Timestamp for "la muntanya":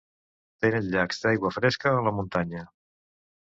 2.11-2.69